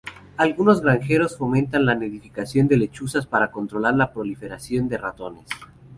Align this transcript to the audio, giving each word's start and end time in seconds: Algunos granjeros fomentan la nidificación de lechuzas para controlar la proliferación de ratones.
Algunos 0.35 0.81
granjeros 0.81 1.37
fomentan 1.37 1.85
la 1.85 1.93
nidificación 1.93 2.67
de 2.67 2.75
lechuzas 2.75 3.27
para 3.27 3.51
controlar 3.51 3.93
la 3.93 4.11
proliferación 4.11 4.89
de 4.89 4.97
ratones. 4.97 5.45